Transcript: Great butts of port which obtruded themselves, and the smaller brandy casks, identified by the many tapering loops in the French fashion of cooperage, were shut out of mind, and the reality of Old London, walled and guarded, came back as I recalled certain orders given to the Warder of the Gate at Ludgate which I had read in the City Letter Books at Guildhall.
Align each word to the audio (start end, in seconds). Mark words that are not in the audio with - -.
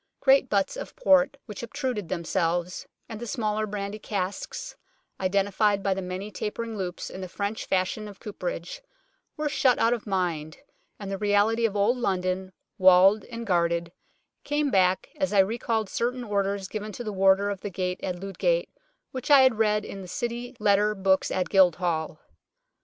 Great 0.19 0.49
butts 0.49 0.75
of 0.75 0.95
port 0.95 1.37
which 1.45 1.61
obtruded 1.61 2.09
themselves, 2.09 2.87
and 3.07 3.19
the 3.19 3.27
smaller 3.27 3.67
brandy 3.67 3.99
casks, 3.99 4.75
identified 5.19 5.83
by 5.83 5.93
the 5.93 6.01
many 6.01 6.31
tapering 6.31 6.75
loops 6.75 7.11
in 7.11 7.21
the 7.21 7.27
French 7.29 7.65
fashion 7.65 8.07
of 8.07 8.19
cooperage, 8.19 8.81
were 9.37 9.47
shut 9.47 9.77
out 9.77 9.93
of 9.93 10.07
mind, 10.07 10.57
and 10.99 11.11
the 11.11 11.19
reality 11.19 11.65
of 11.67 11.75
Old 11.75 11.97
London, 11.97 12.51
walled 12.79 13.23
and 13.25 13.45
guarded, 13.45 13.91
came 14.43 14.71
back 14.71 15.09
as 15.17 15.33
I 15.33 15.37
recalled 15.41 15.87
certain 15.87 16.23
orders 16.23 16.67
given 16.67 16.91
to 16.93 17.03
the 17.03 17.13
Warder 17.13 17.51
of 17.51 17.61
the 17.61 17.69
Gate 17.69 17.99
at 18.01 18.19
Ludgate 18.23 18.71
which 19.11 19.29
I 19.29 19.41
had 19.41 19.59
read 19.59 19.85
in 19.85 20.01
the 20.01 20.07
City 20.07 20.55
Letter 20.59 20.95
Books 20.95 21.29
at 21.29 21.47
Guildhall. 21.49 22.19